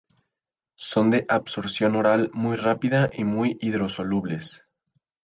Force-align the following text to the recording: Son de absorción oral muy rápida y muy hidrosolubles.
Son 0.89 1.11
de 1.11 1.27
absorción 1.29 1.95
oral 1.95 2.31
muy 2.33 2.57
rápida 2.57 3.11
y 3.13 3.23
muy 3.23 3.59
hidrosolubles. 3.61 4.65